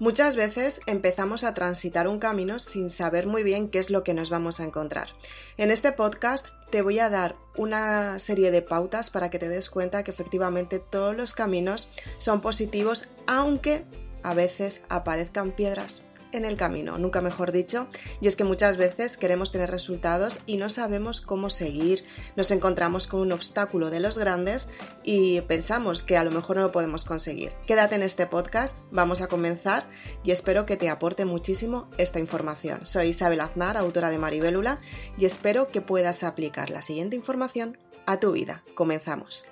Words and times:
Muchas 0.00 0.36
veces 0.36 0.80
empezamos 0.86 1.42
a 1.42 1.54
transitar 1.54 2.06
un 2.06 2.20
camino 2.20 2.60
sin 2.60 2.88
saber 2.88 3.26
muy 3.26 3.42
bien 3.42 3.68
qué 3.68 3.80
es 3.80 3.90
lo 3.90 4.04
que 4.04 4.14
nos 4.14 4.30
vamos 4.30 4.60
a 4.60 4.64
encontrar. 4.64 5.08
En 5.56 5.72
este 5.72 5.90
podcast 5.90 6.46
te 6.70 6.82
voy 6.82 7.00
a 7.00 7.10
dar 7.10 7.34
una 7.56 8.20
serie 8.20 8.52
de 8.52 8.62
pautas 8.62 9.10
para 9.10 9.28
que 9.28 9.40
te 9.40 9.48
des 9.48 9.68
cuenta 9.68 10.04
que 10.04 10.12
efectivamente 10.12 10.78
todos 10.78 11.16
los 11.16 11.32
caminos 11.32 11.88
son 12.18 12.40
positivos, 12.40 13.08
aunque 13.26 13.84
a 14.22 14.34
veces 14.34 14.82
aparezcan 14.88 15.50
piedras 15.50 16.02
en 16.32 16.44
el 16.44 16.56
camino, 16.56 16.98
nunca 16.98 17.20
mejor 17.20 17.52
dicho, 17.52 17.88
y 18.20 18.28
es 18.28 18.36
que 18.36 18.44
muchas 18.44 18.76
veces 18.76 19.16
queremos 19.16 19.52
tener 19.52 19.70
resultados 19.70 20.38
y 20.46 20.56
no 20.56 20.68
sabemos 20.68 21.20
cómo 21.20 21.50
seguir, 21.50 22.04
nos 22.36 22.50
encontramos 22.50 23.06
con 23.06 23.20
un 23.20 23.32
obstáculo 23.32 23.90
de 23.90 24.00
los 24.00 24.18
grandes 24.18 24.68
y 25.04 25.40
pensamos 25.42 26.02
que 26.02 26.16
a 26.16 26.24
lo 26.24 26.30
mejor 26.30 26.56
no 26.56 26.62
lo 26.62 26.72
podemos 26.72 27.04
conseguir. 27.04 27.52
Quédate 27.66 27.94
en 27.94 28.02
este 28.02 28.26
podcast, 28.26 28.76
vamos 28.90 29.20
a 29.20 29.28
comenzar 29.28 29.88
y 30.24 30.30
espero 30.30 30.66
que 30.66 30.76
te 30.76 30.90
aporte 30.90 31.24
muchísimo 31.24 31.90
esta 31.98 32.18
información. 32.18 32.84
Soy 32.84 33.08
Isabel 33.08 33.40
Aznar, 33.40 33.76
autora 33.76 34.10
de 34.10 34.18
Maribélula, 34.18 34.78
y 35.16 35.24
espero 35.24 35.68
que 35.68 35.80
puedas 35.80 36.22
aplicar 36.22 36.70
la 36.70 36.82
siguiente 36.82 37.16
información 37.16 37.78
a 38.06 38.18
tu 38.18 38.32
vida. 38.32 38.64
Comenzamos. 38.74 39.44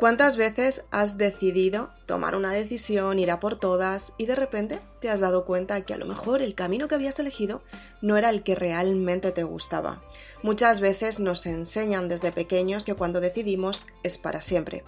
¿Cuántas 0.00 0.38
veces 0.38 0.82
has 0.90 1.18
decidido 1.18 1.90
tomar 2.06 2.34
una 2.34 2.52
decisión, 2.52 3.18
ir 3.18 3.30
a 3.30 3.38
por 3.38 3.56
todas 3.56 4.14
y 4.16 4.24
de 4.24 4.34
repente 4.34 4.80
te 4.98 5.10
has 5.10 5.20
dado 5.20 5.44
cuenta 5.44 5.82
que 5.82 5.92
a 5.92 5.98
lo 5.98 6.06
mejor 6.06 6.40
el 6.40 6.54
camino 6.54 6.88
que 6.88 6.94
habías 6.94 7.18
elegido 7.18 7.60
no 8.00 8.16
era 8.16 8.30
el 8.30 8.42
que 8.42 8.54
realmente 8.54 9.30
te 9.30 9.42
gustaba? 9.42 10.00
Muchas 10.42 10.80
veces 10.80 11.20
nos 11.20 11.44
enseñan 11.44 12.08
desde 12.08 12.32
pequeños 12.32 12.86
que 12.86 12.94
cuando 12.94 13.20
decidimos 13.20 13.84
es 14.02 14.16
para 14.16 14.40
siempre. 14.40 14.84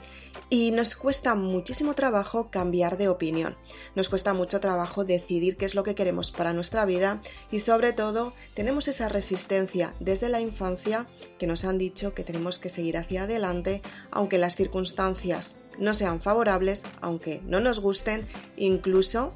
Y 0.49 0.71
nos 0.71 0.95
cuesta 0.95 1.35
muchísimo 1.35 1.95
trabajo 1.95 2.51
cambiar 2.51 2.97
de 2.97 3.09
opinión. 3.09 3.57
Nos 3.95 4.09
cuesta 4.09 4.33
mucho 4.33 4.61
trabajo 4.61 5.05
decidir 5.05 5.57
qué 5.57 5.67
es 5.67 5.75
lo 5.75 5.83
que 5.83 5.95
queremos 5.95 6.31
para 6.31 6.55
nuestra 6.55 6.87
vida 6.87 7.21
y 7.51 7.61
sobre 7.61 7.93
todo 7.93 8.33
tenemos 8.55 8.89
esa 8.89 9.11
resistencia 9.11 9.95
desde 10.01 10.31
la 10.31 10.41
infancia 10.41 11.07
que 11.39 11.47
nos 11.47 11.65
han 11.65 11.77
dicho 11.77 12.15
que 12.15 12.25
tenemos 12.25 12.59
que 12.59 12.71
seguir 12.71 12.97
hacia 12.97 13.25
adelante 13.25 13.83
aunque 14.11 14.39
las 14.39 14.57
circunstancias 14.57 15.57
no 15.79 15.95
sean 15.95 16.21
favorables, 16.21 16.83
aunque 17.01 17.41
no 17.45 17.61
nos 17.61 17.81
gusten, 17.81 18.27
incluso 18.57 19.35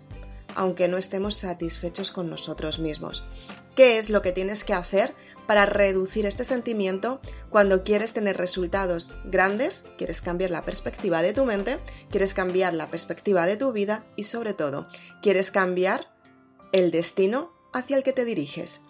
aunque 0.54 0.88
no 0.88 0.96
estemos 0.96 1.36
satisfechos 1.36 2.10
con 2.10 2.30
nosotros 2.30 2.78
mismos. 2.78 3.24
¿Qué 3.74 3.98
es 3.98 4.08
lo 4.08 4.22
que 4.22 4.32
tienes 4.32 4.64
que 4.64 4.72
hacer 4.72 5.14
para 5.46 5.66
reducir 5.66 6.26
este 6.26 6.44
sentimiento 6.44 7.20
cuando 7.50 7.84
quieres 7.84 8.12
tener 8.12 8.36
resultados 8.36 9.16
grandes, 9.24 9.86
quieres 9.98 10.20
cambiar 10.20 10.50
la 10.50 10.64
perspectiva 10.64 11.22
de 11.22 11.32
tu 11.32 11.44
mente, 11.44 11.78
quieres 12.10 12.34
cambiar 12.34 12.74
la 12.74 12.88
perspectiva 12.90 13.46
de 13.46 13.56
tu 13.56 13.72
vida 13.72 14.04
y 14.16 14.24
sobre 14.24 14.54
todo, 14.54 14.86
quieres 15.22 15.50
cambiar 15.50 16.08
el 16.72 16.90
destino 16.90 17.52
hacia 17.72 17.96
el 17.96 18.02
que 18.02 18.12
te 18.12 18.24
diriges. 18.24 18.80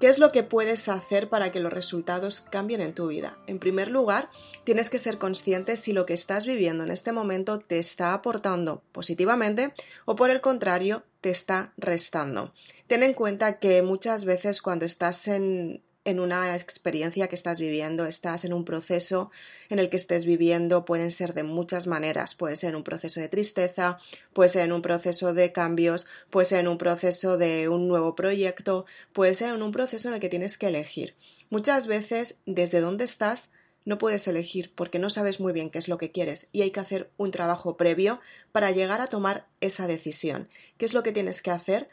¿Qué 0.00 0.06
es 0.06 0.20
lo 0.20 0.30
que 0.30 0.44
puedes 0.44 0.88
hacer 0.88 1.28
para 1.28 1.50
que 1.50 1.58
los 1.58 1.72
resultados 1.72 2.40
cambien 2.40 2.80
en 2.80 2.94
tu 2.94 3.08
vida? 3.08 3.36
En 3.48 3.58
primer 3.58 3.90
lugar, 3.90 4.30
tienes 4.62 4.90
que 4.90 5.00
ser 5.00 5.18
consciente 5.18 5.76
si 5.76 5.92
lo 5.92 6.06
que 6.06 6.14
estás 6.14 6.46
viviendo 6.46 6.84
en 6.84 6.92
este 6.92 7.10
momento 7.10 7.58
te 7.58 7.80
está 7.80 8.14
aportando 8.14 8.84
positivamente 8.92 9.74
o 10.04 10.14
por 10.14 10.30
el 10.30 10.40
contrario 10.40 11.02
te 11.20 11.30
está 11.30 11.72
restando. 11.76 12.54
Ten 12.86 13.02
en 13.02 13.12
cuenta 13.12 13.58
que 13.58 13.82
muchas 13.82 14.24
veces 14.24 14.62
cuando 14.62 14.84
estás 14.84 15.26
en, 15.26 15.82
en 16.08 16.20
una 16.20 16.56
experiencia 16.56 17.28
que 17.28 17.34
estás 17.34 17.60
viviendo, 17.60 18.06
estás 18.06 18.44
en 18.44 18.52
un 18.52 18.64
proceso 18.64 19.30
en 19.68 19.78
el 19.78 19.90
que 19.90 19.96
estés 19.96 20.24
viviendo, 20.24 20.84
pueden 20.84 21.10
ser 21.10 21.34
de 21.34 21.42
muchas 21.42 21.86
maneras, 21.86 22.34
puede 22.34 22.56
ser 22.56 22.74
un 22.74 22.82
proceso 22.82 23.20
de 23.20 23.28
tristeza, 23.28 23.98
puede 24.32 24.48
ser 24.48 24.64
en 24.64 24.72
un 24.72 24.80
proceso 24.80 25.34
de 25.34 25.52
cambios, 25.52 26.06
puede 26.30 26.46
ser 26.46 26.60
en 26.60 26.68
un 26.68 26.78
proceso 26.78 27.36
de 27.36 27.68
un 27.68 27.88
nuevo 27.88 28.14
proyecto, 28.14 28.86
puede 29.12 29.34
ser 29.34 29.54
en 29.54 29.62
un 29.62 29.72
proceso 29.72 30.08
en 30.08 30.14
el 30.14 30.20
que 30.20 30.30
tienes 30.30 30.56
que 30.56 30.68
elegir. 30.68 31.14
Muchas 31.50 31.86
veces, 31.86 32.38
desde 32.46 32.80
dónde 32.80 33.04
estás, 33.04 33.50
no 33.84 33.98
puedes 33.98 34.28
elegir 34.28 34.72
porque 34.74 34.98
no 34.98 35.10
sabes 35.10 35.40
muy 35.40 35.52
bien 35.52 35.70
qué 35.70 35.78
es 35.78 35.88
lo 35.88 35.98
que 35.98 36.10
quieres 36.10 36.46
y 36.52 36.62
hay 36.62 36.70
que 36.70 36.80
hacer 36.80 37.10
un 37.16 37.30
trabajo 37.30 37.76
previo 37.76 38.20
para 38.52 38.70
llegar 38.70 39.00
a 39.00 39.06
tomar 39.06 39.46
esa 39.60 39.86
decisión. 39.86 40.48
¿Qué 40.76 40.84
es 40.84 40.94
lo 40.94 41.02
que 41.02 41.12
tienes 41.12 41.42
que 41.42 41.50
hacer? 41.50 41.88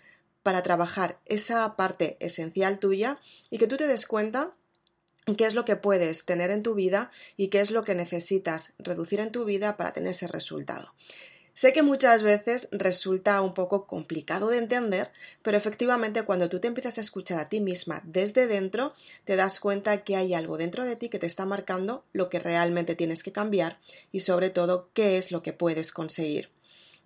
Para 0.45 0.61
trabajar 0.61 1.17
esa 1.25 1.75
parte 1.75 2.17
esencial 2.19 2.77
tuya 2.77 3.17
y 3.49 3.57
que 3.57 3.65
tú 3.65 3.77
te 3.77 3.87
des 3.87 4.05
cuenta 4.05 4.53
qué 5.39 5.47
es 5.47 5.55
lo 5.55 5.65
que 5.65 5.75
puedes 5.75 6.23
tener 6.23 6.51
en 6.51 6.61
tu 6.61 6.75
vida 6.75 7.09
y 7.35 7.47
qué 7.47 7.61
es 7.61 7.71
lo 7.71 7.83
que 7.83 7.95
necesitas 7.95 8.73
reducir 8.77 9.21
en 9.21 9.31
tu 9.31 9.43
vida 9.43 9.75
para 9.75 9.91
tener 9.91 10.11
ese 10.11 10.27
resultado. 10.27 10.93
Sé 11.55 11.73
que 11.73 11.81
muchas 11.81 12.21
veces 12.21 12.67
resulta 12.71 13.41
un 13.41 13.55
poco 13.55 13.87
complicado 13.87 14.49
de 14.49 14.59
entender, 14.59 15.11
pero 15.41 15.57
efectivamente 15.57 16.21
cuando 16.21 16.47
tú 16.47 16.59
te 16.59 16.67
empiezas 16.67 16.99
a 16.99 17.01
escuchar 17.01 17.39
a 17.39 17.49
ti 17.49 17.59
misma 17.59 18.03
desde 18.05 18.45
dentro, 18.45 18.93
te 19.23 19.35
das 19.35 19.59
cuenta 19.59 20.03
que 20.03 20.15
hay 20.15 20.35
algo 20.35 20.59
dentro 20.59 20.85
de 20.85 20.95
ti 20.95 21.09
que 21.09 21.17
te 21.17 21.25
está 21.25 21.47
marcando 21.47 22.05
lo 22.13 22.29
que 22.29 22.37
realmente 22.37 22.93
tienes 22.93 23.23
que 23.23 23.31
cambiar 23.31 23.79
y 24.11 24.19
sobre 24.19 24.51
todo 24.51 24.91
qué 24.93 25.17
es 25.17 25.31
lo 25.31 25.41
que 25.41 25.53
puedes 25.53 25.91
conseguir. 25.91 26.51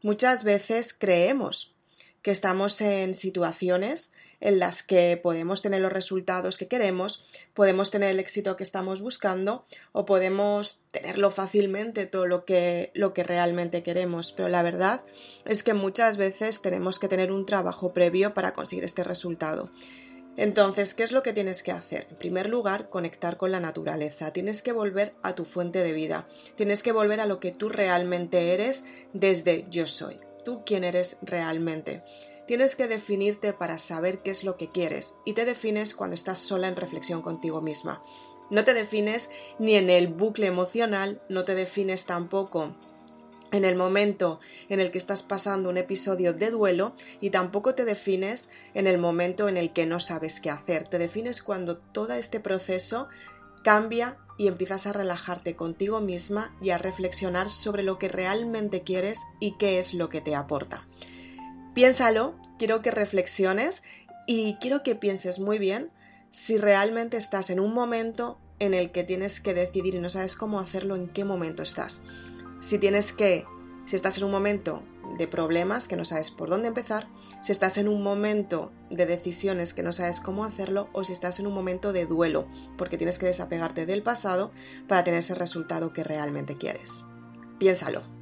Muchas 0.02 0.44
veces 0.44 0.94
creemos 0.94 1.79
que 2.22 2.32
estamos 2.32 2.82
en 2.82 3.14
situaciones 3.14 4.12
en 4.42 4.60
las 4.60 4.84
que 4.84 5.20
podemos 5.22 5.62
tener 5.62 5.82
los 5.82 5.92
resultados 5.92 6.58
que 6.58 6.68
queremos, 6.68 7.26
podemos 7.54 7.92
tener 7.92 8.12
el 8.12 8.20
éxito 8.20 8.56
que 8.56 8.64
estamos 8.64 9.02
buscando 9.02 9.66
o 9.92 10.06
podemos 10.06 10.82
tenerlo 10.92 11.30
fácilmente 11.32 12.06
todo 12.06 12.26
lo 12.26 12.46
que, 12.46 12.92
lo 12.94 13.14
que 13.14 13.24
realmente 13.24 13.84
queremos. 13.84 14.32
Pero 14.32 14.50
la 14.50 14.64
verdad 14.64 15.06
es 15.46 15.64
que 15.64 15.74
muchas 15.74 16.18
veces 16.18 16.62
tenemos 16.62 17.00
que 17.00 17.10
tener 17.10 17.32
un 17.32 17.46
trabajo 17.46 17.94
previo 17.94 18.34
para 18.34 18.54
conseguir 18.54 18.86
este 18.86 19.04
resultado. 19.04 19.72
Entonces, 20.38 20.94
¿qué 20.94 21.04
es 21.04 21.12
lo 21.12 21.22
que 21.22 21.34
tienes 21.34 21.64
que 21.64 21.74
hacer? 21.74 22.08
En 22.12 22.16
primer 22.16 22.48
lugar, 22.48 22.88
conectar 22.90 23.36
con 23.36 23.52
la 23.52 23.60
naturaleza. 23.60 24.32
Tienes 24.32 24.62
que 24.62 24.72
volver 24.72 25.14
a 25.22 25.36
tu 25.36 25.44
fuente 25.44 25.80
de 25.80 25.92
vida. 25.92 26.28
Tienes 26.56 26.82
que 26.82 26.94
volver 26.94 27.20
a 27.20 27.26
lo 27.26 27.42
que 27.42 27.52
tú 27.52 27.68
realmente 27.68 28.54
eres 28.54 28.86
desde 29.12 29.66
yo 29.70 29.86
soy 29.86 30.29
tú 30.44 30.64
quién 30.66 30.84
eres 30.84 31.18
realmente. 31.22 32.04
Tienes 32.48 32.76
que 32.76 32.88
definirte 32.88 33.54
para 33.54 33.78
saber 33.78 34.24
qué 34.24 34.32
es 34.32 34.44
lo 34.44 34.58
que 34.58 34.72
quieres 34.72 35.16
y 35.26 35.34
te 35.34 35.46
defines 35.46 35.94
cuando 35.94 36.16
estás 36.16 36.40
sola 36.40 36.68
en 36.68 36.76
reflexión 36.76 37.22
contigo 37.22 37.62
misma. 37.62 38.02
No 38.50 38.64
te 38.64 38.74
defines 38.74 39.30
ni 39.60 39.76
en 39.76 39.90
el 39.90 40.08
bucle 40.08 40.48
emocional, 40.48 41.22
no 41.30 41.46
te 41.46 41.54
defines 41.54 42.06
tampoco 42.06 42.76
en 43.52 43.66
el 43.66 43.76
momento 43.76 44.40
en 44.70 44.80
el 44.80 44.92
que 44.92 44.98
estás 44.98 45.24
pasando 45.24 45.70
un 45.70 45.78
episodio 45.78 46.34
de 46.34 46.50
duelo 46.52 46.94
y 47.22 47.30
tampoco 47.30 47.76
te 47.76 47.86
defines 47.86 48.50
en 48.74 48.88
el 48.88 48.98
momento 48.98 49.48
en 49.48 49.58
el 49.58 49.72
que 49.72 49.86
no 49.86 50.00
sabes 50.00 50.40
qué 50.40 50.50
hacer. 50.50 50.88
Te 50.88 50.98
defines 50.98 51.42
cuando 51.42 51.78
todo 51.78 52.14
este 52.14 52.40
proceso 52.40 53.08
cambia 53.64 54.18
y 54.38 54.48
empiezas 54.48 54.88
a 54.88 54.94
relajarte 54.94 55.56
contigo 55.56 56.00
misma 56.00 56.56
y 56.62 56.70
a 56.70 56.78
reflexionar 56.78 57.50
sobre 57.50 57.84
lo 57.84 58.00
que 58.00 58.08
realmente 58.08 58.84
quieres 58.84 59.20
y 59.40 59.58
qué 59.58 59.80
es 59.80 59.94
lo 59.94 60.10
que 60.10 60.22
te 60.22 60.36
aporta. 60.36 60.88
Piénsalo, 61.74 62.36
quiero 62.58 62.82
que 62.82 62.92
reflexiones 62.92 63.84
y 64.28 64.56
quiero 64.62 64.82
que 64.84 64.96
pienses 64.96 65.40
muy 65.40 65.60
bien 65.60 65.92
si 66.32 66.58
realmente 66.58 67.18
estás 67.18 67.50
en 67.50 67.60
un 67.60 67.74
momento 67.74 68.40
en 68.60 68.74
el 68.74 68.92
que 68.92 69.04
tienes 69.04 69.40
que 69.40 69.54
decidir 69.54 69.96
y 69.96 70.00
no 70.00 70.10
sabes 70.10 70.36
cómo 70.36 70.60
hacerlo, 70.60 70.96
en 70.96 71.10
qué 71.10 71.26
momento 71.26 71.64
estás. 71.64 72.02
Si 72.62 72.78
tienes 72.78 73.14
que, 73.14 73.46
si 73.86 73.96
estás 73.96 74.18
en 74.18 74.26
un 74.26 74.32
momento 74.32 74.84
de 75.18 75.28
problemas 75.28 75.88
que 75.88 75.96
no 75.96 76.06
sabes 76.06 76.32
por 76.32 76.50
dónde 76.50 76.68
empezar, 76.68 77.08
si 77.42 77.52
estás 77.52 77.78
en 77.78 77.88
un 77.88 78.04
momento 78.04 78.72
de 78.90 79.06
decisiones 79.06 79.74
que 79.74 79.84
no 79.84 79.92
sabes 79.92 80.20
cómo 80.20 80.46
hacerlo 80.46 80.90
o 80.94 81.04
si 81.04 81.14
estás 81.14 81.40
en 81.40 81.48
un 81.48 81.54
momento 81.54 81.94
de 81.94 82.06
duelo 82.06 82.48
porque 82.78 82.98
tienes 82.98 83.20
que 83.20 83.26
desapegarte 83.26 83.86
del 83.86 84.04
pasado 84.04 84.52
para 84.88 85.04
tener 85.04 85.22
ese 85.22 85.36
resultado 85.36 85.94
que 85.94 86.04
realmente 86.04 86.58
quieres. 86.58 87.04
Piénsalo. 87.60 88.19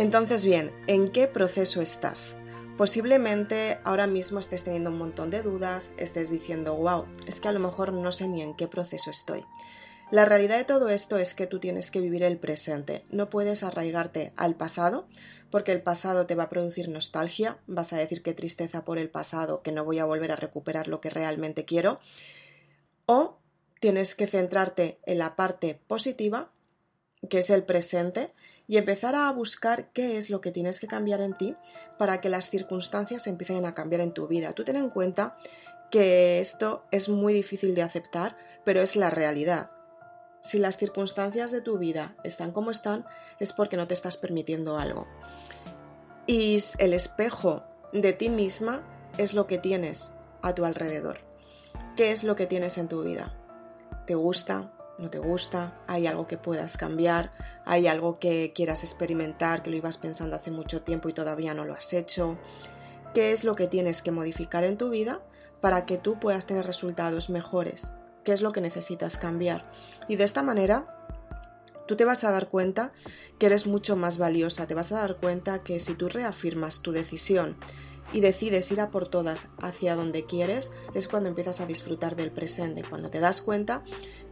Entonces, 0.00 0.46
bien, 0.46 0.72
¿en 0.86 1.08
qué 1.10 1.26
proceso 1.26 1.82
estás? 1.82 2.38
Posiblemente 2.78 3.80
ahora 3.84 4.06
mismo 4.06 4.38
estés 4.38 4.64
teniendo 4.64 4.88
un 4.88 4.96
montón 4.96 5.28
de 5.28 5.42
dudas, 5.42 5.90
estés 5.98 6.30
diciendo, 6.30 6.74
wow, 6.74 7.04
es 7.26 7.38
que 7.38 7.48
a 7.48 7.52
lo 7.52 7.60
mejor 7.60 7.92
no 7.92 8.10
sé 8.10 8.26
ni 8.26 8.40
en 8.40 8.56
qué 8.56 8.66
proceso 8.66 9.10
estoy. 9.10 9.44
La 10.10 10.24
realidad 10.24 10.56
de 10.56 10.64
todo 10.64 10.88
esto 10.88 11.18
es 11.18 11.34
que 11.34 11.46
tú 11.46 11.60
tienes 11.60 11.90
que 11.90 12.00
vivir 12.00 12.22
el 12.22 12.38
presente, 12.38 13.04
no 13.10 13.28
puedes 13.28 13.62
arraigarte 13.62 14.32
al 14.36 14.54
pasado, 14.54 15.06
porque 15.50 15.72
el 15.72 15.82
pasado 15.82 16.24
te 16.24 16.34
va 16.34 16.44
a 16.44 16.48
producir 16.48 16.88
nostalgia, 16.88 17.58
vas 17.66 17.92
a 17.92 17.98
decir 17.98 18.22
qué 18.22 18.32
tristeza 18.32 18.86
por 18.86 18.96
el 18.96 19.10
pasado, 19.10 19.60
que 19.60 19.70
no 19.70 19.84
voy 19.84 19.98
a 19.98 20.06
volver 20.06 20.32
a 20.32 20.36
recuperar 20.36 20.88
lo 20.88 21.02
que 21.02 21.10
realmente 21.10 21.66
quiero, 21.66 22.00
o 23.04 23.36
tienes 23.80 24.14
que 24.14 24.26
centrarte 24.26 24.98
en 25.04 25.18
la 25.18 25.36
parte 25.36 25.78
positiva, 25.86 26.50
que 27.28 27.40
es 27.40 27.50
el 27.50 27.64
presente, 27.64 28.28
y 28.70 28.76
empezar 28.76 29.16
a 29.16 29.32
buscar 29.32 29.90
qué 29.92 30.16
es 30.16 30.30
lo 30.30 30.40
que 30.40 30.52
tienes 30.52 30.78
que 30.78 30.86
cambiar 30.86 31.20
en 31.22 31.36
ti 31.36 31.56
para 31.98 32.20
que 32.20 32.28
las 32.28 32.50
circunstancias 32.50 33.26
empiecen 33.26 33.66
a 33.66 33.74
cambiar 33.74 34.00
en 34.00 34.12
tu 34.12 34.28
vida. 34.28 34.52
Tú 34.52 34.62
ten 34.62 34.76
en 34.76 34.90
cuenta 34.90 35.36
que 35.90 36.38
esto 36.38 36.84
es 36.92 37.08
muy 37.08 37.32
difícil 37.34 37.74
de 37.74 37.82
aceptar, 37.82 38.36
pero 38.64 38.80
es 38.80 38.94
la 38.94 39.10
realidad. 39.10 39.72
Si 40.40 40.60
las 40.60 40.76
circunstancias 40.76 41.50
de 41.50 41.62
tu 41.62 41.78
vida 41.78 42.14
están 42.22 42.52
como 42.52 42.70
están, 42.70 43.04
es 43.40 43.52
porque 43.52 43.76
no 43.76 43.88
te 43.88 43.94
estás 43.94 44.16
permitiendo 44.16 44.78
algo. 44.78 45.08
Y 46.28 46.62
el 46.78 46.94
espejo 46.94 47.64
de 47.92 48.12
ti 48.12 48.28
misma 48.28 48.84
es 49.18 49.34
lo 49.34 49.48
que 49.48 49.58
tienes 49.58 50.12
a 50.42 50.54
tu 50.54 50.64
alrededor. 50.64 51.18
¿Qué 51.96 52.12
es 52.12 52.22
lo 52.22 52.36
que 52.36 52.46
tienes 52.46 52.78
en 52.78 52.86
tu 52.86 53.02
vida? 53.02 53.34
¿Te 54.06 54.14
gusta? 54.14 54.70
No 55.00 55.10
te 55.10 55.18
gusta, 55.18 55.74
hay 55.86 56.06
algo 56.06 56.26
que 56.26 56.36
puedas 56.36 56.76
cambiar, 56.76 57.32
hay 57.64 57.86
algo 57.86 58.18
que 58.18 58.52
quieras 58.54 58.84
experimentar, 58.84 59.62
que 59.62 59.70
lo 59.70 59.76
ibas 59.76 59.98
pensando 59.98 60.36
hace 60.36 60.50
mucho 60.50 60.82
tiempo 60.82 61.08
y 61.08 61.12
todavía 61.12 61.54
no 61.54 61.64
lo 61.64 61.74
has 61.74 61.92
hecho. 61.92 62.38
¿Qué 63.14 63.32
es 63.32 63.42
lo 63.42 63.56
que 63.56 63.66
tienes 63.66 64.02
que 64.02 64.12
modificar 64.12 64.62
en 64.62 64.76
tu 64.76 64.90
vida 64.90 65.20
para 65.60 65.86
que 65.86 65.98
tú 65.98 66.20
puedas 66.20 66.46
tener 66.46 66.66
resultados 66.66 67.30
mejores? 67.30 67.92
¿Qué 68.24 68.32
es 68.32 68.42
lo 68.42 68.52
que 68.52 68.60
necesitas 68.60 69.16
cambiar? 69.16 69.70
Y 70.06 70.16
de 70.16 70.24
esta 70.24 70.42
manera 70.42 70.84
tú 71.88 71.96
te 71.96 72.04
vas 72.04 72.22
a 72.22 72.30
dar 72.30 72.48
cuenta 72.48 72.92
que 73.38 73.46
eres 73.46 73.66
mucho 73.66 73.96
más 73.96 74.18
valiosa, 74.18 74.66
te 74.66 74.74
vas 74.74 74.92
a 74.92 75.00
dar 75.00 75.16
cuenta 75.16 75.64
que 75.64 75.80
si 75.80 75.94
tú 75.94 76.08
reafirmas 76.08 76.82
tu 76.82 76.92
decisión 76.92 77.56
y 78.12 78.20
decides 78.20 78.70
ir 78.70 78.80
a 78.80 78.90
por 78.90 79.08
todas 79.08 79.48
hacia 79.60 79.94
donde 79.94 80.24
quieres, 80.24 80.72
es 80.94 81.08
cuando 81.08 81.28
empiezas 81.28 81.60
a 81.60 81.66
disfrutar 81.66 82.16
del 82.16 82.32
presente, 82.32 82.84
cuando 82.88 83.10
te 83.10 83.20
das 83.20 83.42
cuenta 83.42 83.82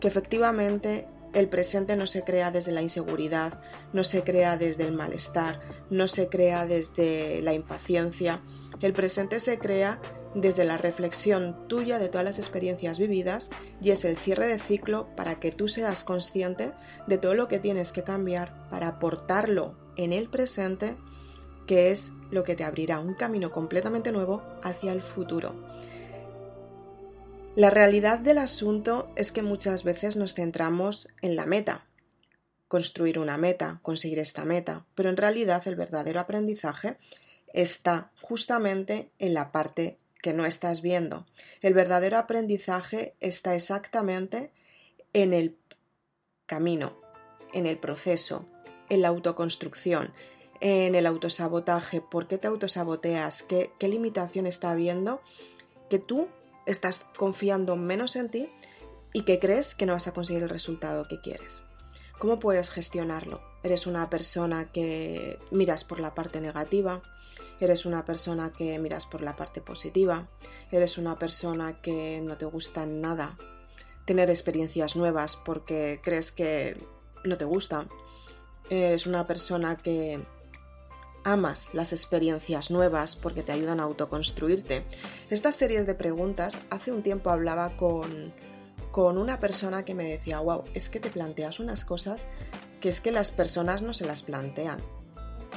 que 0.01 0.09
efectivamente 0.09 1.07
el 1.35 1.49
presente 1.49 1.97
no 1.97 2.07
se 2.07 2.25
crea 2.25 2.51
desde 2.51 2.73
la 2.73 2.83
inseguridad, 2.83 3.61
no 3.93 4.05
se 4.05 4.23
crea 4.23 4.57
desde 4.57 4.87
el 4.87 4.95
malestar, 4.95 5.61
no 5.91 6.09
se 6.09 6.29
crea 6.29 6.67
desde 6.67 7.43
la 7.43 7.53
impaciencia, 7.53 8.43
el 8.81 8.93
presente 8.93 9.41
se 9.41 9.59
crea 9.59 10.01
desde 10.35 10.65
la 10.65 10.77
reflexión 10.77 11.67
tuya 11.69 11.99
de 11.99 12.09
todas 12.09 12.25
las 12.25 12.39
experiencias 12.39 12.99
vividas 12.99 13.51
y 13.81 13.91
es 13.91 14.05
el 14.05 14.17
cierre 14.17 14.47
de 14.47 14.59
ciclo 14.59 15.09
para 15.17 15.41
que 15.41 15.53
tú 15.53 15.69
seas 15.69 16.05
consciente 16.05 16.73
de 17.07 17.19
todo 17.19 17.35
lo 17.35 17.49
que 17.49 17.59
tienes 17.59 17.93
que 17.93 18.05
cambiar 18.05 18.69
para 18.69 18.89
aportarlo 18.89 19.77
en 19.97 20.13
el 20.13 20.29
presente 20.29 20.97
que 21.69 21.93
es 21.93 22.11
lo 22.33 22.43
que 22.43 22.57
te 22.57 22.65
abrirá 22.65 22.99
un 22.99 23.15
camino 23.15 23.53
completamente 23.53 24.11
nuevo 24.11 24.43
hacia 24.63 24.91
el 24.91 25.03
futuro. 25.03 25.55
La 27.55 27.71
realidad 27.71 28.19
del 28.19 28.39
asunto 28.39 29.07
es 29.17 29.31
que 29.31 29.43
muchas 29.43 29.85
veces 29.85 30.17
nos 30.17 30.35
centramos 30.35 31.09
en 31.21 31.37
la 31.37 31.45
meta, 31.45 31.87
construir 32.69 33.19
una 33.19 33.37
meta, 33.37 33.81
conseguir 33.83 34.19
esta 34.19 34.45
meta, 34.45 34.87
pero 34.95 35.11
en 35.11 35.17
realidad 35.17 35.63
el 35.67 35.77
verdadero 35.77 36.21
aprendizaje 36.21 36.97
está 37.53 38.11
justamente 38.21 39.11
en 39.19 39.35
la 39.35 39.53
parte 39.53 39.99
que 40.23 40.33
no 40.33 40.47
estás 40.47 40.83
viendo. 40.83 41.27
El 41.61 41.75
verdadero 41.75 42.17
aprendizaje 42.17 43.15
está 43.21 43.55
exactamente 43.55 44.53
en 45.13 45.35
el 45.35 45.59
camino, 46.47 47.01
en 47.53 47.67
el 47.67 47.79
proceso, 47.79 48.47
en 48.89 49.03
la 49.03 49.09
autoconstrucción, 49.09 50.15
en 50.61 50.95
el 50.95 51.07
autosabotaje, 51.07 52.01
por 52.01 52.27
qué 52.27 52.39
te 52.39 52.49
autosaboteas, 52.49 53.43
qué, 53.43 53.71
limitación 53.81 54.47
está 54.47 54.71
habiendo, 54.71 55.21
que 55.89 55.99
tú 55.99 56.29
estás 56.67 57.07
confiando 57.17 57.77
menos 57.77 58.17
en 58.17 58.29
ti 58.29 58.49
y 59.13 59.23
que 59.23 59.39
crees 59.39 59.75
que 59.75 59.87
no 59.87 59.93
vas 59.93 60.09
a 60.09 60.13
conseguir 60.13 60.43
el 60.43 60.49
resultado 60.49 61.05
que 61.05 61.21
quieres. 61.21 61.63
¿Cómo 62.19 62.41
puedes 62.41 62.71
gestionarlo? 62.71 63.41
¿Eres 63.63 63.87
una 63.87 64.11
persona 64.11 64.71
que 64.73 65.39
miras 65.51 65.85
por 65.85 66.01
la 66.01 66.15
parte 66.15 66.41
negativa? 66.41 67.01
¿Eres 67.61 67.87
una 67.87 68.05
persona 68.05 68.53
que 68.53 68.79
miras 68.79 69.07
por 69.07 69.21
la 69.23 69.37
parte 69.37 69.61
positiva? 69.61 70.29
¿Eres 70.71 70.99
una 70.99 71.19
persona 71.19 71.81
que 71.81 72.21
no 72.21 72.37
te 72.37 72.45
gusta 72.45 72.87
nada 72.87 73.37
tener 74.05 74.31
experiencias 74.31 74.97
nuevas 74.97 75.37
porque 75.37 76.01
crees 76.03 76.33
que 76.33 76.77
no 77.25 77.37
te 77.39 77.45
gusta? 77.45 77.87
¿Eres 78.69 79.07
una 79.07 79.27
persona 79.27 79.77
que 79.77 80.21
amas 81.33 81.69
las 81.73 81.93
experiencias 81.93 82.71
nuevas 82.71 83.17
porque 83.17 83.43
te 83.43 83.53
ayudan 83.53 83.81
a 83.81 83.85
autoconstruirte. 83.85 84.85
Estas 85.31 85.57
series 85.57 85.87
de 85.87 85.95
preguntas, 85.95 86.61
hace 86.71 86.93
un 86.93 87.03
tiempo 87.03 87.31
hablaba 87.31 87.77
con, 87.77 88.33
con 88.91 89.19
una 89.19 89.39
persona 89.39 89.85
que 89.85 89.95
me 89.95 90.05
decía, 90.05 90.41
wow, 90.41 90.65
es 90.75 90.89
que 90.89 91.01
te 91.01 91.11
planteas 91.11 91.61
unas 91.61 91.85
cosas 91.85 92.27
que 92.81 92.89
es 92.89 93.01
que 93.01 93.13
las 93.13 93.31
personas 93.31 93.83
no 93.83 93.93
se 93.93 94.07
las 94.07 94.23
plantean. 94.23 94.81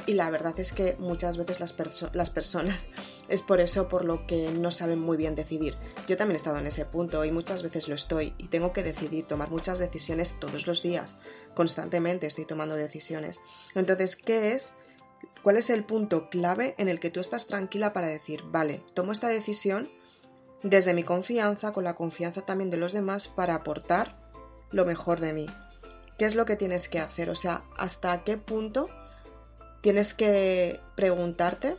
Y 0.06 0.14
la 0.14 0.30
verdad 0.30 0.58
es 0.58 0.72
que 0.72 0.96
muchas 0.98 1.36
veces 1.36 1.60
las, 1.60 1.74
las, 2.12 2.30
personas 2.30 2.88
es 3.28 3.40
por 3.40 3.60
eso 3.60 3.88
por 3.88 4.04
lo 4.04 4.26
que 4.26 4.50
no 4.50 4.70
saben 4.70 4.98
muy 4.98 5.16
bien 5.16 5.34
decidir. 5.36 5.76
Yo 6.08 6.16
también 6.16 6.34
he 6.34 6.38
estado 6.38 6.58
en 6.58 6.66
ese 6.66 6.84
punto 6.84 7.24
y 7.24 7.30
muchas 7.30 7.62
veces 7.62 7.88
lo 7.88 7.94
estoy 7.94 8.34
y 8.36 8.48
tengo 8.48 8.72
que 8.72 8.82
decidir, 8.82 9.26
tomar 9.26 9.50
muchas 9.50 9.78
decisiones 9.78 10.40
todos 10.40 10.66
los 10.66 10.82
días. 10.82 11.16
Constantemente 11.54 12.26
estoy 12.26 12.46
tomando 12.46 12.74
decisiones. 12.74 13.40
Entonces, 13.74 14.16
¿qué 14.16 14.54
es 14.54 14.74
¿Cuál 15.42 15.56
es 15.56 15.70
el 15.70 15.84
punto 15.84 16.30
clave 16.30 16.76
en 16.78 16.88
el 16.88 17.00
que 17.00 17.10
tú 17.10 17.18
estás 17.18 17.48
tranquila 17.48 17.92
para 17.92 18.06
decir, 18.06 18.42
vale, 18.44 18.84
tomo 18.94 19.10
esta 19.10 19.28
decisión 19.28 19.90
desde 20.62 20.94
mi 20.94 21.02
confianza, 21.02 21.72
con 21.72 21.82
la 21.82 21.94
confianza 21.94 22.42
también 22.42 22.70
de 22.70 22.76
los 22.76 22.92
demás, 22.92 23.26
para 23.26 23.56
aportar 23.56 24.16
lo 24.70 24.84
mejor 24.84 25.18
de 25.18 25.32
mí? 25.32 25.46
¿Qué 26.16 26.26
es 26.26 26.36
lo 26.36 26.46
que 26.46 26.54
tienes 26.54 26.88
que 26.88 27.00
hacer? 27.00 27.28
O 27.28 27.34
sea, 27.34 27.64
¿hasta 27.76 28.22
qué 28.22 28.36
punto 28.36 28.88
tienes 29.80 30.14
que 30.14 30.80
preguntarte 30.94 31.74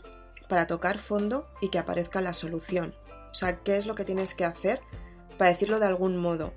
para 0.49 0.67
tocar 0.67 0.97
fondo 0.97 1.47
y 1.61 1.69
que 1.69 1.79
aparezca 1.79 2.19
la 2.19 2.33
solución? 2.33 2.93
O 3.31 3.33
sea, 3.33 3.63
¿qué 3.63 3.77
es 3.77 3.85
lo 3.85 3.95
que 3.95 4.03
tienes 4.03 4.33
que 4.33 4.43
hacer 4.43 4.81
para 5.37 5.51
decirlo 5.51 5.79
de 5.79 5.85
algún 5.85 6.17
modo? 6.17 6.53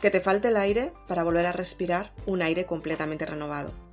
Que 0.00 0.12
te 0.12 0.20
falte 0.20 0.48
el 0.48 0.56
aire 0.56 0.92
para 1.08 1.24
volver 1.24 1.46
a 1.46 1.52
respirar 1.52 2.12
un 2.26 2.42
aire 2.42 2.64
completamente 2.64 3.26
renovado. 3.26 3.87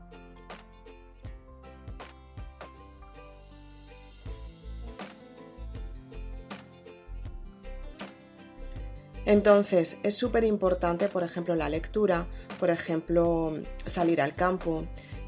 Entonces, 9.25 9.97
es 10.03 10.15
súper 10.15 10.43
importante, 10.43 11.07
por 11.07 11.23
ejemplo, 11.23 11.55
la 11.55 11.69
lectura, 11.69 12.27
por 12.59 12.69
ejemplo, 12.69 13.53
salir 13.85 14.21
al 14.21 14.35
campo, 14.35 14.85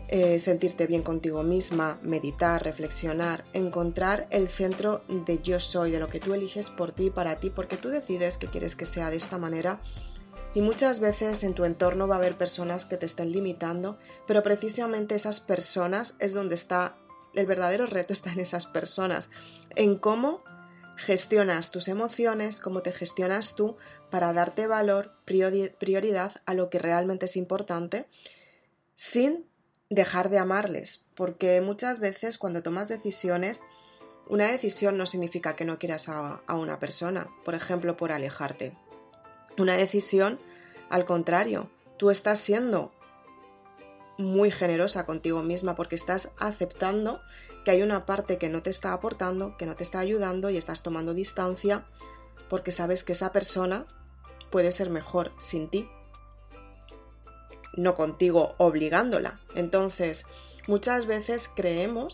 eh, 0.10 0.40
sentirte 0.40 0.88
bien 0.88 1.02
contigo 1.02 1.44
misma, 1.44 2.00
meditar, 2.04 2.64
reflexionar, 2.64 3.44
encontrar 3.54 4.28
el 4.30 4.48
centro 4.48 5.02
de 5.08 5.40
yo 5.42 5.60
soy, 5.60 5.92
de 5.92 6.00
lo 6.00 6.08
que 6.08 6.20
tú 6.20 6.34
eliges 6.34 6.70
por 6.70 6.92
ti 6.92 7.10
para 7.10 7.40
ti, 7.40 7.50
porque 7.50 7.76
tú 7.76 7.90
decides 7.90 8.38
que 8.38 8.48
quieres 8.48 8.76
que 8.76 8.86
sea 8.86 9.10
de 9.10 9.18
esta 9.18 9.38
manera. 9.38 9.82
Y 10.54 10.62
muchas 10.62 11.00
veces 11.00 11.44
en 11.44 11.54
tu 11.54 11.66
entorno 11.66 12.08
va 12.08 12.16
a 12.16 12.18
haber 12.20 12.38
personas 12.38 12.86
que 12.86 12.98
te 12.98 13.06
estén 13.06 13.32
limitando, 13.32 13.98
pero 14.28 14.44
precisamente 14.44 15.16
esas 15.16 15.40
personas 15.40 16.16
es 16.20 16.34
donde 16.34 16.56
está 16.56 16.96
el 17.38 17.46
verdadero 17.46 17.86
reto 17.86 18.14
está 18.14 18.32
en 18.32 18.40
esas 18.40 18.66
personas, 18.66 19.30
en 19.76 19.98
cómo 19.98 20.44
gestionas 20.98 21.72
tus 21.72 21.88
emociones, 21.88 22.60
cómo 22.60 22.82
te 22.82 22.92
gestionas 22.92 23.56
tú 23.56 23.78
para 24.10 24.34
darte 24.34 24.68
valor, 24.68 25.14
prioridad 25.26 26.42
a 26.46 26.54
lo 26.54 26.70
que 26.70 26.80
realmente 26.80 27.26
es 27.26 27.38
importante, 27.38 28.08
sin 28.96 29.46
dejar 29.90 30.30
de 30.30 30.40
amarles, 30.40 31.06
porque 31.16 31.62
muchas 31.62 32.00
veces 32.00 32.38
cuando 32.38 32.64
tomas 32.64 32.88
decisiones, 32.88 33.64
una 34.28 34.48
decisión 34.52 34.98
no 34.98 35.06
significa 35.06 35.56
que 35.56 35.66
no 35.66 35.78
quieras 35.78 36.10
a, 36.10 36.42
a 36.48 36.56
una 36.56 36.80
persona, 36.80 37.30
por 37.46 37.54
ejemplo, 37.54 37.96
por 37.96 38.12
alejarte. 38.12 38.76
Una 39.58 39.78
decisión, 39.78 40.40
al 40.90 41.06
contrario, 41.06 41.70
tú 41.98 42.10
estás 42.10 42.40
siendo 42.40 42.92
muy 44.18 44.50
generosa 44.50 45.06
contigo 45.06 45.44
misma 45.44 45.76
porque 45.76 45.96
estás 45.96 46.32
aceptando 46.40 47.20
que 47.68 47.72
hay 47.72 47.82
una 47.82 48.06
parte 48.06 48.38
que 48.38 48.48
no 48.48 48.64
te 48.64 48.70
está 48.70 48.94
aportando, 48.94 49.58
que 49.58 49.66
no 49.66 49.76
te 49.76 49.84
está 49.84 50.00
ayudando 50.00 50.50
y 50.50 50.56
estás 50.56 50.84
tomando 50.84 51.14
distancia 51.14 51.86
porque 52.48 52.72
sabes 52.72 53.04
que 53.04 53.12
esa 53.12 53.34
persona 53.34 53.86
puede 54.50 54.72
ser 54.72 54.90
mejor 54.90 55.34
sin 55.38 55.68
ti, 55.68 55.90
no 57.76 57.94
contigo 57.94 58.56
obligándola. 58.58 59.42
Entonces, 59.54 60.28
muchas 60.66 61.08
veces 61.08 61.52
creemos 61.54 62.14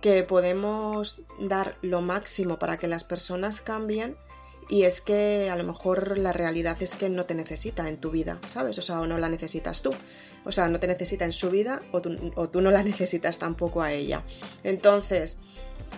que 0.00 0.22
podemos 0.22 1.20
dar 1.40 1.76
lo 1.82 2.00
máximo 2.00 2.58
para 2.58 2.78
que 2.78 2.86
las 2.86 3.04
personas 3.04 3.60
cambien 3.60 4.16
y 4.68 4.82
es 4.82 5.00
que 5.00 5.48
a 5.50 5.56
lo 5.56 5.64
mejor 5.64 6.18
la 6.18 6.32
realidad 6.32 6.76
es 6.80 6.96
que 6.96 7.08
no 7.08 7.24
te 7.24 7.34
necesita 7.34 7.88
en 7.88 7.98
tu 7.98 8.10
vida, 8.10 8.40
¿sabes? 8.46 8.78
O 8.78 8.82
sea, 8.82 9.00
o 9.00 9.06
no 9.06 9.16
la 9.18 9.28
necesitas 9.28 9.82
tú. 9.82 9.92
O 10.44 10.52
sea, 10.52 10.68
no 10.68 10.80
te 10.80 10.86
necesita 10.86 11.24
en 11.24 11.32
su 11.32 11.50
vida 11.50 11.82
o 11.92 12.00
tú, 12.00 12.32
o 12.34 12.48
tú 12.48 12.60
no 12.60 12.70
la 12.70 12.82
necesitas 12.84 13.38
tampoco 13.38 13.82
a 13.82 13.92
ella. 13.92 14.24
Entonces, 14.64 15.38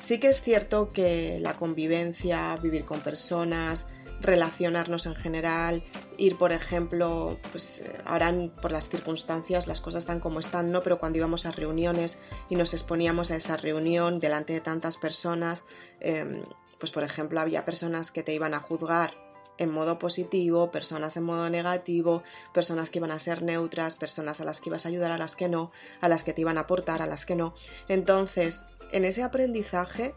sí 0.01 0.19
que 0.19 0.29
es 0.29 0.43
cierto 0.43 0.93
que 0.93 1.39
la 1.41 1.55
convivencia, 1.55 2.57
vivir 2.57 2.85
con 2.85 3.01
personas, 3.01 3.89
relacionarnos 4.21 5.07
en 5.07 5.15
general, 5.15 5.85
ir, 6.17 6.37
por 6.37 6.53
ejemplo, 6.53 7.39
pues 7.53 7.81
eh, 7.81 7.99
ahora 8.05 8.35
por 8.61 8.73
las 8.73 8.89
circunstancias 8.89 9.67
las 9.67 9.81
cosas 9.81 10.03
están 10.03 10.21
como 10.21 10.41
están, 10.41 10.73
¿no? 10.73 10.83
Pero 10.83 10.99
cuando 10.99 11.19
íbamos 11.19 11.47
a 11.47 11.53
reuniones 11.53 12.19
y 12.51 12.57
nos 12.57 12.75
exponíamos 12.75 13.31
a 13.31 13.37
esa 13.37 13.57
reunión 13.57 14.19
delante 14.19 14.53
de 14.53 14.61
tantas 14.61 14.97
personas, 14.97 15.65
em, 16.01 16.43
pues 16.79 16.93
por 16.93 17.03
ejemplo 17.03 17.41
había 17.41 17.65
personas 17.65 18.11
que 18.11 18.23
te 18.23 18.35
iban 18.35 18.55
a 18.55 18.61
juzgar 18.61 19.13
en 19.59 19.71
modo 19.73 19.99
positivo, 19.99 20.71
personas 20.71 21.17
en 21.17 21.25
modo 21.25 21.51
negativo, 21.51 22.23
personas 22.55 22.91
que 22.91 22.99
iban 22.99 23.11
a 23.11 23.19
ser 23.19 23.43
neutras, 23.43 23.97
personas 23.97 24.41
a 24.41 24.45
las 24.45 24.61
que 24.61 24.71
ibas 24.71 24.87
a 24.87 24.89
ayudar, 24.89 25.11
a 25.11 25.19
las 25.19 25.35
que 25.35 25.49
no, 25.49 25.73
a 26.01 26.09
las 26.09 26.23
que 26.23 26.33
te 26.33 26.43
iban 26.43 26.59
a 26.59 26.63
aportar, 26.63 27.03
a 27.03 27.07
las 27.07 27.27
que 27.27 27.35
no. 27.35 27.55
Entonces, 27.89 28.65
en 28.93 29.05
ese 29.05 29.23
aprendizaje 29.25 30.15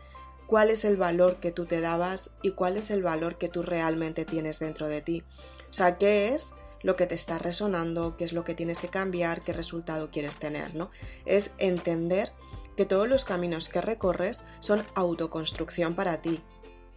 cuál 0.51 0.69
es 0.69 0.83
el 0.83 0.97
valor 0.97 1.37
que 1.37 1.53
tú 1.53 1.65
te 1.65 1.79
dabas 1.79 2.31
y 2.41 2.51
cuál 2.51 2.75
es 2.75 2.91
el 2.91 3.01
valor 3.01 3.37
que 3.37 3.47
tú 3.47 3.63
realmente 3.63 4.25
tienes 4.25 4.59
dentro 4.59 4.89
de 4.89 5.01
ti. 5.01 5.23
O 5.69 5.73
sea, 5.73 5.97
qué 5.97 6.33
es 6.33 6.51
lo 6.83 6.97
que 6.97 7.07
te 7.07 7.15
está 7.15 7.37
resonando, 7.37 8.17
qué 8.17 8.25
es 8.25 8.33
lo 8.33 8.43
que 8.43 8.53
tienes 8.53 8.81
que 8.81 8.89
cambiar, 8.89 9.43
qué 9.43 9.53
resultado 9.53 10.11
quieres 10.11 10.39
tener, 10.39 10.75
¿no? 10.75 10.91
Es 11.25 11.51
entender 11.57 12.33
que 12.75 12.85
todos 12.85 13.07
los 13.07 13.25
caminos 13.25 13.69
que 13.69 13.81
recorres 13.81 14.43
son 14.59 14.83
autoconstrucción 14.95 15.95
para 15.95 16.21
ti 16.21 16.41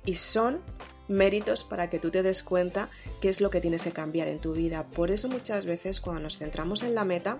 y 0.04 0.14
son 0.14 0.60
méritos 1.08 1.64
para 1.64 1.90
que 1.90 1.98
tú 1.98 2.10
te 2.10 2.22
des 2.22 2.42
cuenta 2.42 2.88
qué 3.20 3.28
es 3.28 3.40
lo 3.40 3.50
que 3.50 3.60
tienes 3.60 3.82
que 3.82 3.92
cambiar 3.92 4.28
en 4.28 4.38
tu 4.38 4.52
vida. 4.52 4.86
Por 4.86 5.10
eso 5.10 5.28
muchas 5.28 5.66
veces 5.66 6.00
cuando 6.00 6.22
nos 6.22 6.38
centramos 6.38 6.82
en 6.82 6.94
la 6.94 7.04
meta 7.04 7.38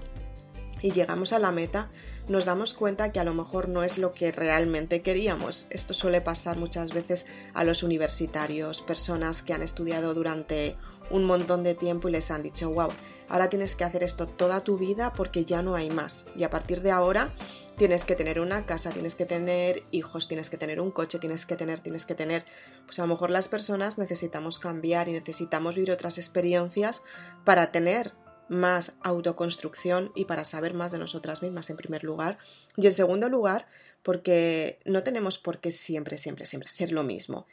y 0.83 0.93
llegamos 0.93 1.33
a 1.33 1.39
la 1.39 1.51
meta, 1.51 1.91
nos 2.29 2.45
damos 2.45 2.75
cuenta 2.75 3.13
que 3.13 3.21
a 3.21 3.25
lo 3.25 3.33
mejor 3.35 3.69
no 3.69 3.83
es 3.83 3.97
lo 3.99 4.13
que 4.13 4.33
realmente 4.33 5.03
queríamos. 5.03 5.67
Esto 5.71 5.95
suele 5.95 6.21
pasar 6.21 6.59
muchas 6.59 6.93
veces 6.93 7.27
a 7.55 7.65
los 7.65 7.83
universitarios, 7.83 8.83
personas 8.83 9.43
que 9.43 9.55
han 9.55 9.63
estudiado 9.63 10.15
durante 10.15 10.77
un 11.11 11.25
montón 11.25 11.63
de 11.63 11.75
tiempo 11.75 12.09
y 12.09 12.13
les 12.13 12.31
han 12.31 12.43
dicho, 12.43 12.71
wow, 12.71 12.89
ahora 13.29 13.49
tienes 13.49 13.77
que 13.77 13.85
hacer 13.85 14.03
esto 14.03 14.27
toda 14.27 14.63
tu 14.63 14.79
vida 14.79 15.13
porque 15.15 15.45
ya 15.45 15.63
no 15.63 15.75
hay 15.75 15.91
más. 15.91 16.27
Y 16.37 16.45
a 16.45 16.51
partir 16.51 16.83
de 16.83 16.91
ahora 16.91 17.31
tienes 17.77 18.05
que 18.05 18.15
tener 18.15 18.41
una 18.41 18.67
casa, 18.67 18.91
tienes 18.91 19.15
que 19.15 19.27
tener 19.27 19.83
hijos, 19.91 20.29
tienes 20.29 20.51
que 20.51 20.57
tener 20.57 20.81
un 20.81 20.91
coche, 20.91 21.19
tienes 21.19 21.47
que 21.47 21.57
tener, 21.57 21.81
tienes 21.81 22.07
que 22.07 22.15
tener. 22.15 22.45
Pues 22.87 22.99
a 22.99 23.03
lo 23.03 23.09
mejor 23.09 23.31
las 23.31 23.49
personas 23.49 23.99
necesitamos 23.99 24.59
cambiar 24.59 25.09
y 25.09 25.13
necesitamos 25.13 25.75
vivir 25.75 25.91
otras 25.91 26.19
experiencias 26.19 27.03
para 27.45 27.73
tener 27.73 28.13
más 28.49 28.95
autoconstrucción 29.03 30.13
y 30.15 30.27
para 30.27 30.45
saber 30.45 30.75
más 30.75 30.93
de 30.93 30.99
nosotras 30.99 31.43
mismas 31.43 31.71
en 31.71 31.77
primer 31.77 32.05
lugar. 32.05 32.39
Y 32.77 32.87
en 32.87 32.93
segundo 32.93 33.29
lugar, 33.29 33.67
porque 34.03 34.79
no 34.85 35.03
tenemos 35.03 35.39
por 35.39 35.59
qué 35.59 35.73
siempre, 35.73 36.19
siempre, 36.19 36.47
siempre 36.47 36.71
hacer 36.71 36.93
lo 36.93 37.03
mismo. 37.03 37.47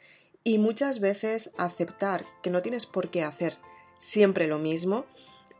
Y 0.44 0.58
muchas 0.58 1.00
veces 1.00 1.50
aceptar 1.56 2.24
que 2.42 2.50
no 2.50 2.62
tienes 2.62 2.86
por 2.86 3.10
qué 3.10 3.22
hacer 3.22 3.56
siempre 4.00 4.46
lo 4.46 4.58
mismo 4.58 5.06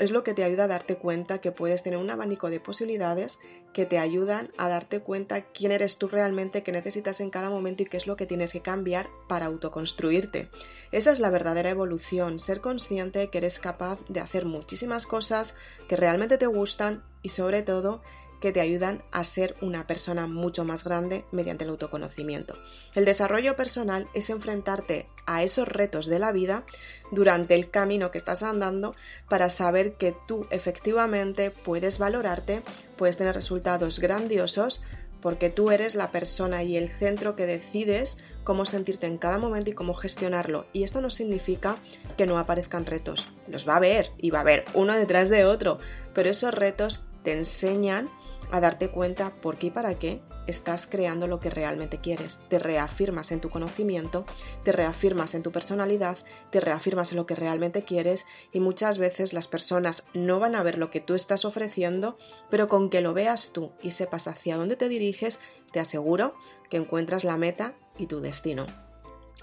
es 0.02 0.10
lo 0.10 0.24
que 0.24 0.34
te 0.34 0.42
ayuda 0.42 0.64
a 0.64 0.68
darte 0.68 0.96
cuenta 0.96 1.38
que 1.38 1.52
puedes 1.52 1.82
tener 1.82 1.98
un 1.98 2.10
abanico 2.10 2.50
de 2.50 2.58
posibilidades 2.58 3.38
que 3.72 3.86
te 3.86 3.98
ayudan 3.98 4.50
a 4.58 4.68
darte 4.68 5.00
cuenta 5.00 5.42
quién 5.42 5.70
eres 5.70 5.96
tú 5.96 6.08
realmente, 6.08 6.62
qué 6.62 6.72
necesitas 6.72 7.20
en 7.20 7.30
cada 7.30 7.50
momento 7.50 7.82
y 7.82 7.86
qué 7.86 7.96
es 7.96 8.06
lo 8.06 8.16
que 8.16 8.26
tienes 8.26 8.52
que 8.52 8.62
cambiar 8.62 9.08
para 9.28 9.46
autoconstruirte. 9.46 10.50
Esa 10.90 11.12
es 11.12 11.20
la 11.20 11.30
verdadera 11.30 11.70
evolución, 11.70 12.38
ser 12.38 12.60
consciente 12.60 13.30
que 13.30 13.38
eres 13.38 13.60
capaz 13.60 13.98
de 14.08 14.20
hacer 14.20 14.44
muchísimas 14.44 15.06
cosas 15.06 15.54
que 15.88 15.96
realmente 15.96 16.36
te 16.36 16.46
gustan 16.46 17.04
y 17.22 17.28
sobre 17.28 17.62
todo 17.62 18.02
que 18.42 18.52
te 18.52 18.60
ayudan 18.60 19.02
a 19.12 19.24
ser 19.24 19.56
una 19.62 19.86
persona 19.86 20.26
mucho 20.26 20.64
más 20.64 20.84
grande 20.84 21.24
mediante 21.30 21.64
el 21.64 21.70
autoconocimiento. 21.70 22.58
El 22.94 23.06
desarrollo 23.06 23.56
personal 23.56 24.08
es 24.12 24.28
enfrentarte 24.28 25.08
a 25.24 25.44
esos 25.44 25.68
retos 25.68 26.06
de 26.06 26.18
la 26.18 26.32
vida 26.32 26.64
durante 27.12 27.54
el 27.54 27.70
camino 27.70 28.10
que 28.10 28.18
estás 28.18 28.42
andando 28.42 28.94
para 29.30 29.48
saber 29.48 29.94
que 29.94 30.14
tú 30.26 30.46
efectivamente 30.50 31.52
puedes 31.52 31.98
valorarte, 31.98 32.62
puedes 32.96 33.16
tener 33.16 33.34
resultados 33.34 34.00
grandiosos, 34.00 34.82
porque 35.20 35.48
tú 35.48 35.70
eres 35.70 35.94
la 35.94 36.10
persona 36.10 36.64
y 36.64 36.76
el 36.76 36.90
centro 36.90 37.36
que 37.36 37.46
decides 37.46 38.18
cómo 38.42 38.66
sentirte 38.66 39.06
en 39.06 39.18
cada 39.18 39.38
momento 39.38 39.70
y 39.70 39.74
cómo 39.74 39.94
gestionarlo. 39.94 40.66
Y 40.72 40.82
esto 40.82 41.00
no 41.00 41.10
significa 41.10 41.76
que 42.16 42.26
no 42.26 42.38
aparezcan 42.38 42.86
retos. 42.86 43.28
Los 43.46 43.68
va 43.68 43.74
a 43.74 43.76
haber 43.76 44.10
y 44.18 44.30
va 44.30 44.38
a 44.38 44.42
haber 44.42 44.64
uno 44.74 44.94
detrás 44.94 45.28
de 45.28 45.44
otro, 45.44 45.78
pero 46.12 46.28
esos 46.28 46.52
retos 46.52 47.04
te 47.22 47.32
enseñan 47.32 48.10
a 48.50 48.60
darte 48.60 48.90
cuenta 48.90 49.34
por 49.40 49.56
qué 49.56 49.68
y 49.68 49.70
para 49.70 49.98
qué 49.98 50.20
estás 50.46 50.86
creando 50.86 51.26
lo 51.26 51.40
que 51.40 51.50
realmente 51.50 52.00
quieres. 52.00 52.40
Te 52.48 52.58
reafirmas 52.58 53.32
en 53.32 53.40
tu 53.40 53.50
conocimiento, 53.50 54.24
te 54.64 54.72
reafirmas 54.72 55.34
en 55.34 55.42
tu 55.42 55.52
personalidad, 55.52 56.18
te 56.50 56.60
reafirmas 56.60 57.12
en 57.12 57.16
lo 57.16 57.26
que 57.26 57.34
realmente 57.34 57.84
quieres 57.84 58.26
y 58.52 58.60
muchas 58.60 58.98
veces 58.98 59.32
las 59.32 59.48
personas 59.48 60.04
no 60.14 60.38
van 60.38 60.54
a 60.54 60.62
ver 60.62 60.78
lo 60.78 60.90
que 60.90 61.00
tú 61.00 61.14
estás 61.14 61.44
ofreciendo, 61.44 62.16
pero 62.50 62.68
con 62.68 62.90
que 62.90 63.00
lo 63.00 63.14
veas 63.14 63.52
tú 63.52 63.72
y 63.82 63.92
sepas 63.92 64.28
hacia 64.28 64.56
dónde 64.56 64.76
te 64.76 64.88
diriges, 64.88 65.40
te 65.72 65.80
aseguro 65.80 66.34
que 66.68 66.76
encuentras 66.76 67.24
la 67.24 67.36
meta 67.36 67.74
y 67.98 68.06
tu 68.06 68.20
destino. 68.20 68.66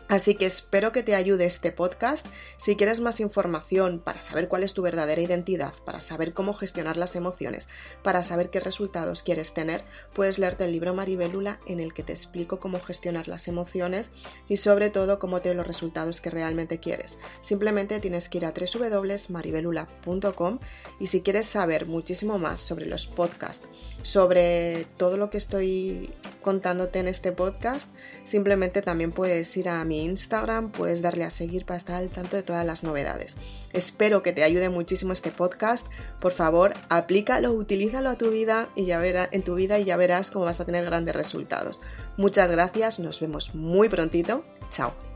Así 0.10 0.34
que 0.34 0.48
espero 0.48 0.92
que 0.92 1.04
te 1.04 1.13
ayude 1.13 1.46
este 1.46 1.72
podcast. 1.72 2.25
Si 2.58 2.75
quieres 2.75 3.00
más 3.00 3.20
información 3.20 4.00
para 4.00 4.22
saber 4.22 4.48
cuál 4.48 4.63
es 4.63 4.74
tu 4.74 4.82
verdadera 4.82 5.22
identidad, 5.22 5.75
para 5.86 6.00
saber 6.00 6.34
cómo 6.34 6.56
gestionar 6.56 6.98
las 6.98 7.16
emociones, 7.16 7.70
para 8.01 8.24
saber 8.24 8.50
qué 8.50 8.60
resultados 8.60 9.22
quieres 9.22 9.54
tener, 9.54 9.84
puedes 10.13 10.39
leerte 10.39 10.66
el 10.66 10.72
libro 10.72 10.96
Maribélula 10.96 11.60
en 11.68 11.80
el 11.80 11.94
que 11.94 12.01
te 12.01 12.12
explico 12.12 12.60
cómo 12.60 12.80
gestionar 12.80 13.28
las 13.28 13.48
emociones 13.48 14.10
y 14.48 14.58
sobre 14.58 14.89
todo 14.89 15.20
cómo 15.20 15.42
tener 15.42 15.58
los 15.58 15.68
resultados 15.68 16.22
que 16.22 16.32
realmente 16.32 16.80
quieres. 16.80 17.20
Simplemente 17.42 18.00
tienes 18.00 18.30
que 18.30 18.39
ir 18.39 18.46
a 18.46 18.54
www.maribelula.com 18.54 20.60
y 21.00 21.06
si 21.06 21.22
quieres 21.22 21.46
saber 21.46 21.86
muchísimo 21.86 22.39
más 22.39 22.62
sobre 22.62 22.88
los 22.88 23.06
podcasts, 23.06 23.68
sobre 24.01 24.88
todo 24.98 25.18
lo 25.18 25.30
que 25.30 25.38
estoy 25.38 26.10
contándote 26.42 26.98
en 26.98 27.08
este 27.08 27.32
podcast, 27.32 27.94
simplemente 28.24 28.82
también 28.82 29.12
puedes 29.12 29.56
ir 29.56 29.70
a 29.70 29.86
mi 29.86 29.99
Instagram, 30.00 30.72
puedes 30.72 31.01
darle 31.01 31.24
a 31.24 31.29
seguir 31.29 31.65
para 31.65 31.77
estar 31.77 31.96
al 31.96 32.10
tanto 32.10 32.36
de 32.36 32.44
todas 32.44 32.65
las 32.65 32.84
novedades. 32.84 33.38
Espero 33.74 34.24
que 34.24 34.34
te 34.34 34.44
ayude 34.44 34.70
muchísimo 34.70 35.13
este 35.13 35.32
podcast. 35.32 35.88
Por 36.20 36.32
favor, 36.32 36.74
aplícalo, 36.89 37.51
utilízalo 37.51 38.10
a 38.10 38.18
tu 38.18 38.32
vida 38.32 38.70
y 38.75 38.86
ya 38.86 39.00
verás 39.00 39.29
en 39.32 39.44
tu 39.44 39.56
vida 39.56 39.79
y 39.79 39.86
ya 39.86 39.98
verás 39.98 40.32
cómo 40.32 40.46
vas 40.46 40.60
a 40.60 40.65
tener 40.65 40.86
grandes 40.86 41.15
resultados. 41.15 41.82
Muchas 42.18 42.50
gracias, 42.50 43.00
nos 43.00 43.20
vemos 43.20 43.53
muy 43.56 43.89
prontito. 43.89 44.44
Chao. 44.70 45.09